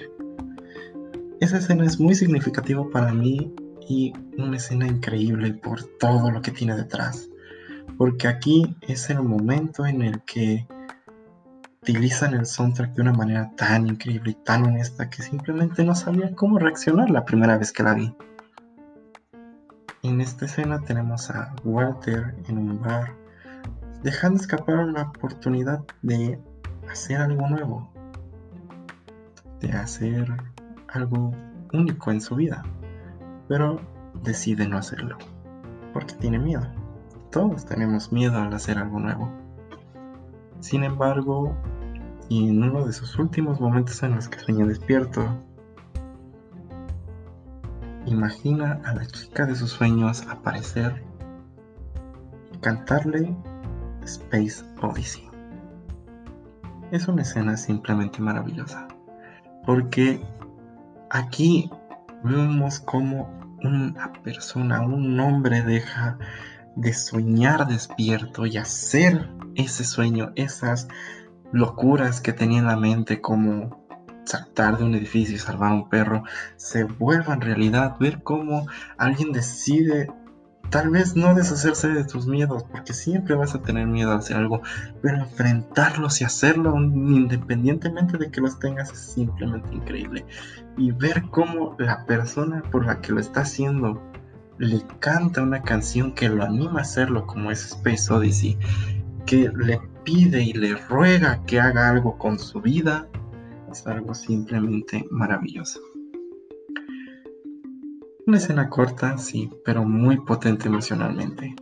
Esa 1.39 1.57
escena 1.57 1.85
es 1.85 1.99
muy 1.99 2.15
significativa 2.15 2.87
para 2.89 3.13
mí 3.13 3.53
y 3.87 4.13
una 4.37 4.57
escena 4.57 4.85
increíble 4.85 5.53
por 5.53 5.83
todo 5.99 6.29
lo 6.31 6.41
que 6.41 6.51
tiene 6.51 6.75
detrás. 6.75 7.29
Porque 7.97 8.27
aquí 8.27 8.75
es 8.81 9.09
el 9.09 9.21
momento 9.21 9.85
en 9.85 10.01
el 10.01 10.21
que 10.23 10.67
utilizan 11.85 12.33
el 12.33 12.47
soundtrack 12.47 12.95
de 12.95 13.03
una 13.03 13.13
manera 13.13 13.51
tan 13.55 13.85
increíble 13.85 14.31
y 14.31 14.43
tan 14.43 14.63
honesta 14.65 15.07
que 15.07 15.21
simplemente 15.21 15.83
no 15.83 15.93
sabía 15.93 16.33
cómo 16.33 16.57
reaccionar 16.57 17.11
la 17.11 17.25
primera 17.25 17.59
vez 17.59 17.71
que 17.71 17.83
la 17.83 17.93
vi. 17.93 18.15
En 20.01 20.19
esta 20.19 20.45
escena 20.45 20.81
tenemos 20.81 21.29
a 21.29 21.53
Walter 21.63 22.35
en 22.47 22.57
un 22.57 22.81
bar, 22.81 23.13
dejando 24.01 24.41
escapar 24.41 24.79
una 24.79 25.03
oportunidad 25.03 25.83
de 26.01 26.39
hacer 26.89 27.17
algo 27.17 27.47
nuevo, 27.47 27.91
de 29.59 29.71
hacer 29.71 30.27
algo 30.87 31.35
único 31.71 32.09
en 32.09 32.19
su 32.19 32.35
vida, 32.35 32.63
pero 33.47 33.79
decide 34.23 34.67
no 34.67 34.79
hacerlo, 34.79 35.19
porque 35.93 36.15
tiene 36.15 36.39
miedo. 36.39 36.65
Todos 37.31 37.63
tenemos 37.63 38.11
miedo 38.11 38.39
al 38.39 38.51
hacer 38.55 38.79
algo 38.79 38.99
nuevo. 38.99 39.29
Sin 40.61 40.83
embargo, 40.83 41.55
y 42.29 42.49
en 42.49 42.63
uno 42.63 42.85
de 42.85 42.93
sus 42.93 43.17
últimos 43.19 43.59
momentos 43.59 44.01
en 44.03 44.15
los 44.15 44.27
que 44.27 44.39
sueña 44.39 44.65
despierto, 44.65 45.27
imagina 48.05 48.81
a 48.85 48.95
la 48.95 49.05
chica 49.05 49.45
de 49.45 49.55
sus 49.55 49.71
sueños 49.71 50.25
aparecer 50.27 51.03
y 52.53 52.57
cantarle 52.57 53.35
Space 54.03 54.63
Odyssey. 54.81 55.29
Es 56.91 57.07
una 57.07 57.23
escena 57.23 57.57
simplemente 57.57 58.21
maravillosa, 58.21 58.87
porque 59.65 60.21
aquí 61.09 61.69
vemos 62.23 62.79
como 62.79 63.29
una 63.63 64.13
persona, 64.23 64.81
un 64.81 65.19
hombre 65.19 65.61
deja 65.63 66.17
de 66.75 66.93
soñar 66.93 67.67
despierto 67.67 68.45
y 68.45 68.57
hacer 68.57 69.29
ese 69.55 69.83
sueño, 69.83 70.31
esas 70.35 70.87
locuras 71.55 72.19
que 72.19 72.33
tenía 72.33 72.59
en 72.59 72.67
la 72.67 72.75
mente 72.75 73.21
como 73.21 73.87
saltar 74.25 74.77
de 74.77 74.83
un 74.83 74.93
edificio 74.93 75.35
y 75.35 75.39
salvar 75.39 75.71
a 75.71 75.75
un 75.75 75.89
perro 75.89 76.23
se 76.57 76.83
vuelvan 76.83 77.39
realidad, 77.39 77.95
ver 77.97 78.21
cómo 78.23 78.67
alguien 78.97 79.31
decide 79.31 80.11
tal 80.69 80.89
vez 80.89 81.15
no 81.15 81.33
deshacerse 81.33 81.87
de 81.89 82.03
tus 82.03 82.27
miedos, 82.27 82.65
porque 82.65 82.91
siempre 82.91 83.35
vas 83.35 83.55
a 83.55 83.61
tener 83.61 83.87
miedo 83.87 84.11
a 84.11 84.17
hacer 84.17 84.35
algo, 84.35 84.61
pero 85.01 85.19
enfrentarlos 85.19 86.19
y 86.19 86.25
hacerlo 86.25 86.75
independientemente 86.75 88.17
de 88.17 88.31
que 88.31 88.41
los 88.41 88.59
tengas 88.59 88.91
es 88.91 89.13
simplemente 89.13 89.73
increíble. 89.73 90.25
Y 90.77 90.91
ver 90.91 91.23
cómo 91.31 91.77
la 91.79 92.05
persona 92.05 92.63
por 92.69 92.85
la 92.85 92.99
que 92.99 93.13
lo 93.13 93.21
está 93.21 93.41
haciendo 93.41 94.01
le 94.57 94.81
canta 94.99 95.41
una 95.41 95.61
canción 95.61 96.13
que 96.13 96.27
lo 96.27 96.43
anima 96.43 96.79
a 96.79 96.83
hacerlo, 96.83 97.25
como 97.25 97.51
es 97.51 97.65
Space 97.65 98.11
Odyssey, 98.11 98.57
que 99.25 99.49
le 99.55 99.79
pide 100.05 100.43
y 100.43 100.53
le 100.53 100.75
ruega 100.75 101.43
que 101.45 101.59
haga 101.59 101.89
algo 101.89 102.17
con 102.17 102.39
su 102.39 102.61
vida, 102.61 103.09
es 103.69 103.85
algo 103.87 104.13
simplemente 104.13 105.05
maravilloso. 105.09 105.81
Una 108.27 108.37
escena 108.37 108.69
corta, 108.69 109.17
sí, 109.17 109.49
pero 109.65 109.83
muy 109.83 110.17
potente 110.17 110.67
emocionalmente, 110.67 111.55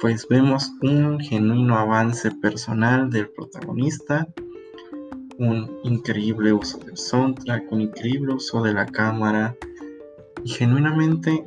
pues 0.00 0.26
vemos 0.28 0.70
un 0.82 1.18
genuino 1.20 1.78
avance 1.78 2.30
personal 2.30 3.10
del 3.10 3.30
protagonista, 3.30 4.28
un 5.38 5.78
increíble 5.84 6.52
uso 6.52 6.78
del 6.78 6.96
soundtrack, 6.96 7.72
un 7.72 7.82
increíble 7.82 8.34
uso 8.34 8.62
de 8.62 8.74
la 8.74 8.86
cámara 8.86 9.56
y 10.44 10.50
genuinamente 10.50 11.44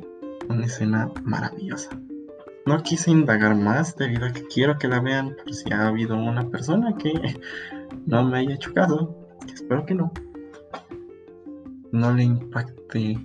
una 0.48 0.66
escena 0.66 1.10
maravillosa. 1.24 1.90
No 2.64 2.82
quise 2.82 3.10
indagar 3.10 3.56
más 3.56 3.96
debido 3.96 4.26
a 4.26 4.32
que 4.32 4.46
quiero 4.46 4.78
que 4.78 4.88
la 4.88 5.00
vean 5.00 5.34
por 5.36 5.52
si 5.52 5.72
ha 5.72 5.88
habido 5.88 6.16
una 6.16 6.48
persona 6.48 6.94
que 6.96 7.12
no 8.06 8.24
me 8.24 8.38
haya 8.38 8.54
hecho 8.54 8.72
caso. 8.72 9.16
Espero 9.52 9.84
que 9.84 9.94
no. 9.94 10.12
no 11.90 12.12
le 12.12 12.22
impacte, 12.22 13.18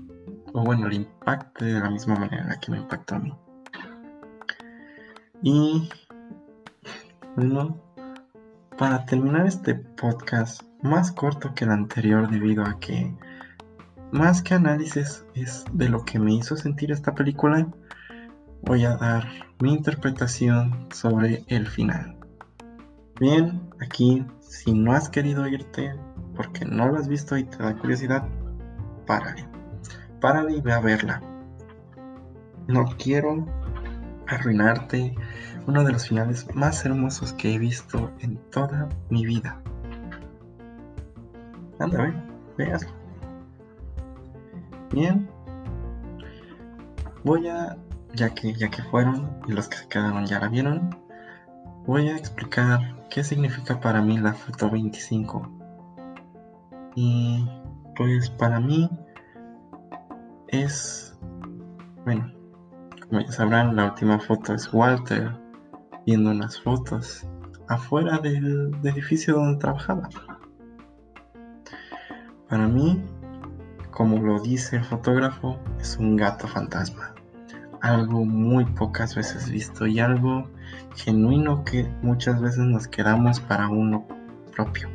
o 0.53 0.63
bueno, 0.63 0.87
le 0.87 0.95
impacte 0.95 1.65
de 1.65 1.79
la 1.79 1.89
misma 1.89 2.15
manera 2.15 2.59
que 2.59 2.71
me 2.71 2.77
impactó 2.77 3.15
a 3.15 3.19
mí. 3.19 3.33
Y 5.43 5.87
bueno, 7.35 7.79
para 8.77 9.05
terminar 9.05 9.45
este 9.45 9.75
podcast 9.75 10.63
más 10.81 11.11
corto 11.11 11.53
que 11.53 11.65
el 11.65 11.71
anterior 11.71 12.29
debido 12.29 12.63
a 12.63 12.79
que 12.79 13.13
más 14.11 14.41
que 14.41 14.55
análisis 14.55 15.25
es 15.35 15.65
de 15.73 15.89
lo 15.89 16.03
que 16.05 16.17
me 16.17 16.33
hizo 16.33 16.55
sentir 16.55 16.91
esta 16.91 17.13
película, 17.13 17.67
voy 18.61 18.85
a 18.85 18.97
dar 18.97 19.27
mi 19.59 19.73
interpretación 19.73 20.87
sobre 20.91 21.43
el 21.47 21.67
final. 21.67 22.17
Bien, 23.19 23.69
aquí 23.79 24.25
si 24.39 24.73
no 24.73 24.93
has 24.93 25.09
querido 25.09 25.47
irte 25.47 25.95
porque 26.35 26.65
no 26.65 26.87
lo 26.87 26.97
has 26.97 27.07
visto 27.07 27.35
y 27.37 27.43
te 27.43 27.57
da 27.57 27.75
curiosidad, 27.75 28.27
párale. 29.05 29.47
Párale 30.21 30.57
y 30.57 30.61
ve 30.61 30.73
a 30.73 30.79
verla. 30.79 31.21
No 32.67 32.85
quiero 32.97 33.45
arruinarte 34.27 35.15
uno 35.65 35.83
de 35.83 35.93
los 35.93 36.07
finales 36.07 36.47
más 36.53 36.85
hermosos 36.85 37.33
que 37.33 37.53
he 37.53 37.59
visto 37.59 38.11
en 38.19 38.37
toda 38.51 38.89
mi 39.09 39.25
vida. 39.25 39.61
Anda, 41.79 42.03
ve, 42.03 42.13
veas. 42.57 42.87
Bien. 44.91 45.29
Voy 47.23 47.47
a, 47.47 47.77
ya 48.17 48.33
que, 48.33 48.53
ya 48.53 48.69
que 48.69 48.83
fueron 48.83 49.39
y 49.47 49.53
los 49.53 49.69
que 49.69 49.77
se 49.77 49.87
quedaron 49.87 50.25
ya 50.25 50.39
la 50.39 50.49
vieron, 50.49 50.89
voy 51.85 52.09
a 52.09 52.17
explicar 52.17 52.97
qué 53.09 53.23
significa 53.23 53.79
para 53.79 54.01
mí 54.01 54.17
la 54.17 54.33
foto 54.33 54.69
25. 54.69 55.49
Y 56.95 57.47
pues 57.95 58.29
para 58.31 58.59
mí 58.59 58.89
es, 60.47 61.17
bueno, 62.03 62.33
como 63.07 63.21
ya 63.21 63.31
sabrán, 63.31 63.75
la 63.75 63.85
última 63.85 64.19
foto 64.19 64.53
es 64.53 64.73
Walter 64.73 65.31
viendo 66.05 66.31
unas 66.31 66.59
fotos 66.61 67.25
afuera 67.67 68.17
del, 68.17 68.75
edificio 68.83 69.35
donde 69.35 69.59
trabajaba. 69.59 70.09
Para 72.49 72.67
mí, 72.67 73.03
como 73.91 74.17
lo 74.17 74.39
dice 74.41 74.77
el 74.77 74.83
fotógrafo, 74.85 75.59
es 75.79 75.97
un 75.97 76.15
gato 76.15 76.47
fantasma. 76.47 77.13
Algo 77.81 78.25
muy 78.25 78.65
pocas 78.65 79.15
veces 79.15 79.49
visto 79.49 79.85
y 79.85 79.99
algo 79.99 80.49
genuino 80.95 81.63
que 81.63 81.87
muchas 82.01 82.41
veces 82.41 82.65
nos 82.65 82.87
quedamos 82.87 83.39
para 83.39 83.69
uno 83.69 84.07
propio. 84.55 84.89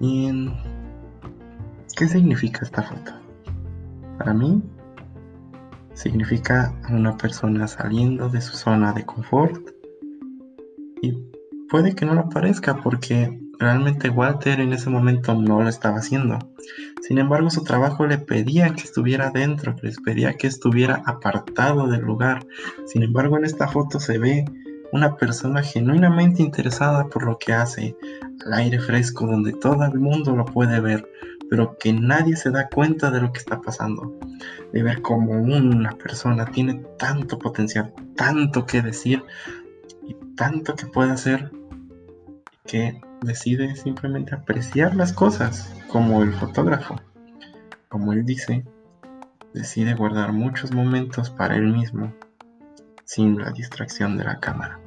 ¿Y 0.00 0.50
qué 1.96 2.06
significa 2.06 2.60
esta 2.64 2.82
foto? 2.82 3.12
Para 4.18 4.34
mí 4.34 4.62
significa 5.94 6.74
a 6.84 6.92
una 6.92 7.16
persona 7.16 7.66
saliendo 7.66 8.28
de 8.28 8.40
su 8.40 8.56
zona 8.56 8.92
de 8.92 9.04
confort 9.04 9.70
y 11.02 11.12
puede 11.68 11.94
que 11.94 12.06
no 12.06 12.14
lo 12.14 12.28
parezca 12.28 12.76
porque 12.76 13.47
realmente 13.58 14.08
Walter 14.08 14.60
en 14.60 14.72
ese 14.72 14.90
momento 14.90 15.34
no 15.34 15.62
lo 15.62 15.68
estaba 15.68 15.98
haciendo. 15.98 16.38
Sin 17.02 17.18
embargo, 17.18 17.50
su 17.50 17.64
trabajo 17.64 18.06
le 18.06 18.18
pedía 18.18 18.70
que 18.70 18.82
estuviera 18.82 19.30
dentro, 19.30 19.74
les 19.82 20.00
pedía 20.00 20.34
que 20.34 20.46
estuviera 20.46 21.02
apartado 21.06 21.88
del 21.88 22.02
lugar. 22.02 22.46
Sin 22.86 23.02
embargo, 23.02 23.36
en 23.36 23.44
esta 23.44 23.68
foto 23.68 23.98
se 24.00 24.18
ve 24.18 24.44
una 24.92 25.16
persona 25.16 25.62
genuinamente 25.62 26.42
interesada 26.42 27.08
por 27.08 27.24
lo 27.24 27.38
que 27.38 27.52
hace, 27.52 27.96
al 28.44 28.54
aire 28.54 28.80
fresco 28.80 29.26
donde 29.26 29.52
todo 29.52 29.84
el 29.84 29.98
mundo 29.98 30.34
lo 30.34 30.44
puede 30.44 30.80
ver, 30.80 31.08
pero 31.50 31.76
que 31.78 31.92
nadie 31.92 32.36
se 32.36 32.50
da 32.50 32.68
cuenta 32.68 33.10
de 33.10 33.20
lo 33.20 33.32
que 33.32 33.38
está 33.38 33.60
pasando. 33.60 34.18
De 34.72 34.82
ver 34.82 35.02
cómo 35.02 35.32
una 35.32 35.90
persona 35.92 36.46
tiene 36.46 36.82
tanto 36.98 37.38
potencial, 37.38 37.92
tanto 38.16 38.66
que 38.66 38.82
decir 38.82 39.22
y 40.06 40.14
tanto 40.36 40.74
que 40.74 40.86
puede 40.86 41.12
hacer, 41.12 41.50
que 42.68 43.00
decide 43.22 43.74
simplemente 43.74 44.34
apreciar 44.34 44.94
las 44.94 45.12
cosas, 45.12 45.74
como 45.88 46.22
el 46.22 46.32
fotógrafo. 46.34 46.94
Como 47.88 48.12
él 48.12 48.24
dice, 48.24 48.64
decide 49.54 49.94
guardar 49.94 50.32
muchos 50.32 50.72
momentos 50.72 51.30
para 51.30 51.56
él 51.56 51.72
mismo, 51.72 52.12
sin 53.04 53.38
la 53.38 53.50
distracción 53.50 54.16
de 54.18 54.24
la 54.24 54.38
cámara. 54.38 54.78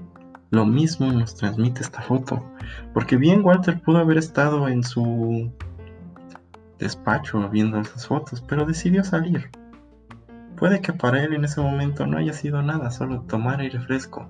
Lo 0.51 0.65
mismo 0.65 1.11
nos 1.11 1.35
transmite 1.35 1.81
esta 1.81 2.01
foto, 2.01 2.45
porque 2.93 3.17
bien 3.17 3.43
Walter 3.43 3.81
pudo 3.81 3.97
haber 3.97 4.17
estado 4.17 4.67
en 4.67 4.83
su 4.83 5.51
despacho 6.77 7.49
viendo 7.49 7.79
esas 7.79 8.07
fotos, 8.07 8.41
pero 8.41 8.65
decidió 8.65 9.03
salir. 9.03 9.49
Puede 10.55 10.81
que 10.81 10.93
para 10.93 11.23
él 11.23 11.33
en 11.33 11.45
ese 11.45 11.61
momento 11.61 12.05
no 12.05 12.17
haya 12.17 12.33
sido 12.33 12.61
nada, 12.61 12.91
solo 12.91 13.21
tomar 13.21 13.61
aire 13.61 13.79
fresco, 13.79 14.27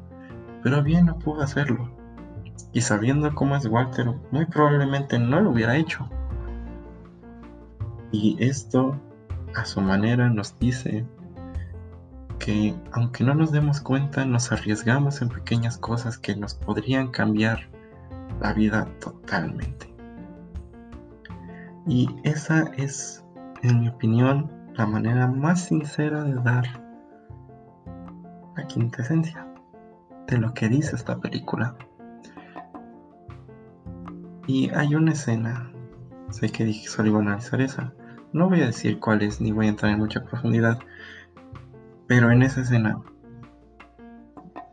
pero 0.64 0.82
bien 0.82 1.08
no 1.08 1.20
pudo 1.20 1.42
hacerlo. 1.42 2.01
Y 2.74 2.82
sabiendo 2.82 3.34
cómo 3.36 3.56
es 3.56 3.66
Walter, 3.66 4.14
muy 4.32 4.46
probablemente 4.46 5.20
no 5.20 5.42
lo 5.42 5.52
hubiera 5.52 5.76
hecho. 5.76 6.08
Y 8.12 8.38
esto, 8.44 9.00
a 9.56 9.66
su 9.66 9.82
manera, 9.82 10.30
nos 10.30 10.58
dice 10.60 11.06
que 12.40 12.76
aunque 12.92 13.24
no 13.24 13.36
nos 13.36 13.52
demos 13.52 13.82
cuenta, 13.82 14.26
nos 14.26 14.52
arriesgamos 14.52 15.22
en 15.22 15.30
pequeñas 15.30 15.78
cosas 15.78 16.18
que 16.18 16.36
nos 16.36 16.56
podrían 16.56 17.10
cambiar 17.10 17.70
la 18.40 18.54
vida 18.54 18.88
totalmente. 19.00 19.94
Y 21.88 22.10
esa 22.24 22.64
es, 22.78 23.24
en 23.62 23.82
mi 23.82 23.90
opinión, 23.90 24.52
la 24.74 24.86
manera 24.86 25.28
más 25.28 25.66
sincera 25.66 26.24
de 26.24 26.36
dar 26.42 26.66
la 28.56 28.66
quintesencia 28.68 29.48
de 30.28 30.38
lo 30.38 30.54
que 30.54 30.70
dice 30.70 30.96
esta 30.96 31.20
película. 31.20 31.76
Y 34.54 34.70
hay 34.76 34.96
una 34.96 35.14
escena, 35.14 35.72
sé 36.30 36.50
que 36.50 36.66
dije 36.66 36.86
solo 36.90 37.08
iba 37.08 37.20
a 37.20 37.22
analizar 37.22 37.62
esa, 37.62 37.94
no 38.34 38.50
voy 38.50 38.60
a 38.60 38.66
decir 38.66 39.00
cuál 39.00 39.22
es 39.22 39.40
ni 39.40 39.54
voy 39.54 39.68
a 39.68 39.70
entrar 39.70 39.94
en 39.94 40.00
mucha 40.00 40.26
profundidad, 40.26 40.78
pero 42.06 42.30
en 42.32 42.44
esa 42.44 42.60
escena 42.60 43.00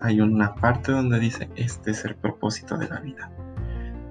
hay 0.01 0.21
una 0.21 0.57
parte 0.57 0.91
donde 0.91 1.21
dice, 1.21 1.49
este 1.55 1.93
es 1.93 2.05
el 2.05 2.17
propósito 2.17 2.77
de 2.77 2.89
la 2.89 2.99
vida. 2.99 3.31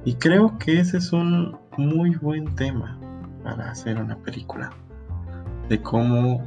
Y 0.05 0.15
creo 0.15 0.57
que 0.57 0.79
ese 0.79 0.99
es 0.99 1.11
un 1.11 1.57
muy 1.75 2.15
buen 2.15 2.55
tema 2.55 2.97
para 3.43 3.69
hacer 3.69 3.97
una 3.97 4.15
película. 4.19 4.69
De 5.67 5.81
cómo 5.81 6.45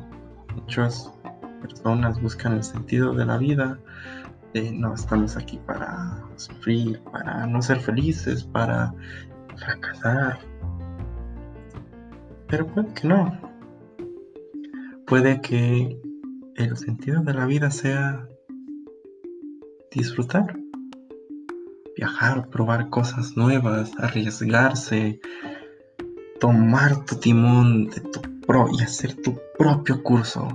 muchas 0.55 1.13
personas 1.61 2.19
buscan 2.23 2.55
el 2.55 2.63
sentido 2.65 3.13
de 3.13 3.27
la 3.27 3.37
vida. 3.37 3.79
No 4.55 4.95
estamos 4.95 5.37
aquí 5.37 5.59
para 5.67 6.23
sufrir, 6.37 7.01
para 7.13 7.47
no 7.47 7.63
ser 7.63 7.81
felices, 7.81 8.43
para 8.45 8.93
fracasar. 9.57 10.41
Pero 12.49 12.67
puede 12.67 12.93
que 12.95 13.09
no. 13.09 13.41
Puede 15.07 15.41
que 15.41 16.01
el 16.57 16.77
sentido 16.77 17.23
de 17.23 17.35
la 17.35 17.47
vida 17.47 17.71
sea 17.71 18.27
disfrutar 19.93 20.61
viajar, 22.01 22.49
probar 22.49 22.89
cosas 22.89 23.37
nuevas, 23.37 23.93
arriesgarse, 23.99 25.21
tomar 26.41 27.05
tu 27.05 27.17
timón 27.17 27.91
de 27.91 28.01
tu 28.01 28.21
pro 28.47 28.69
y 28.73 28.83
hacer 28.83 29.15
tu 29.17 29.39
propio 29.59 30.03
curso, 30.03 30.49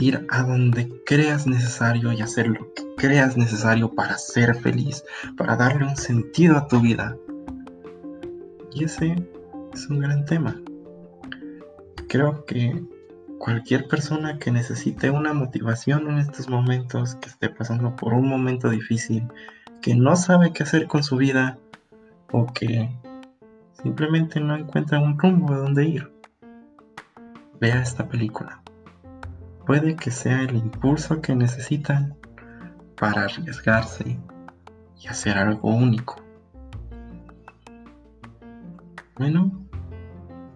ir 0.00 0.26
a 0.30 0.42
donde 0.42 0.92
creas 1.06 1.46
necesario 1.46 2.12
y 2.12 2.22
hacer 2.22 2.48
lo 2.48 2.74
que 2.74 2.83
creas 3.04 3.36
necesario 3.36 3.94
para 3.94 4.16
ser 4.16 4.54
feliz, 4.54 5.04
para 5.36 5.56
darle 5.56 5.84
un 5.84 5.94
sentido 5.94 6.56
a 6.56 6.66
tu 6.68 6.80
vida. 6.80 7.14
Y 8.72 8.84
ese 8.84 9.14
es 9.74 9.90
un 9.90 10.00
gran 10.00 10.24
tema. 10.24 10.58
Creo 12.08 12.46
que 12.46 12.82
cualquier 13.38 13.88
persona 13.88 14.38
que 14.38 14.50
necesite 14.50 15.10
una 15.10 15.34
motivación 15.34 16.08
en 16.08 16.18
estos 16.18 16.48
momentos, 16.48 17.16
que 17.16 17.28
esté 17.28 17.50
pasando 17.50 17.94
por 17.94 18.14
un 18.14 18.26
momento 18.26 18.70
difícil, 18.70 19.28
que 19.82 19.94
no 19.94 20.16
sabe 20.16 20.54
qué 20.54 20.62
hacer 20.62 20.86
con 20.86 21.04
su 21.04 21.18
vida 21.18 21.58
o 22.32 22.46
que 22.54 22.88
simplemente 23.82 24.40
no 24.40 24.56
encuentra 24.56 24.98
un 24.98 25.18
rumbo 25.18 25.52
de 25.52 25.60
dónde 25.60 25.84
ir. 25.84 26.10
Vea 27.60 27.82
esta 27.82 28.08
película. 28.08 28.62
Puede 29.66 29.94
que 29.94 30.10
sea 30.10 30.40
el 30.40 30.56
impulso 30.56 31.20
que 31.20 31.34
necesitan 31.36 32.16
para 32.98 33.24
arriesgarse 33.24 34.18
y 35.00 35.06
hacer 35.08 35.36
algo 35.36 35.68
único. 35.70 36.16
Bueno, 39.16 39.52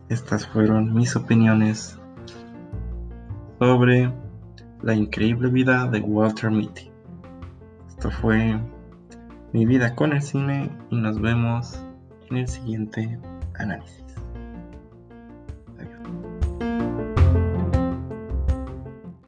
estas 0.08 0.46
fueron 0.46 0.94
mis 0.94 1.14
opiniones 1.16 1.98
sobre 3.58 4.12
la 4.82 4.94
increíble 4.94 5.50
vida 5.50 5.86
de 5.86 6.00
Walter 6.00 6.50
Mitty. 6.50 6.90
Esto 7.88 8.10
fue 8.10 8.58
mi 9.52 9.66
vida 9.66 9.94
con 9.94 10.12
el 10.12 10.22
cine 10.22 10.70
y 10.90 10.96
nos 10.96 11.20
vemos 11.20 11.80
en 12.30 12.38
el 12.38 12.48
siguiente 12.48 13.18
análisis. 13.54 14.07